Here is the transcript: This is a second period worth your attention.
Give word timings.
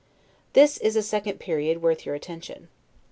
This 0.53 0.77
is 0.79 0.95
a 0.95 1.03
second 1.03 1.37
period 1.39 1.79
worth 1.83 2.07
your 2.07 2.15
attention. 2.15 2.69